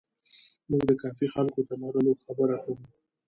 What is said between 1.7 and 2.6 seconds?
لرلو خبره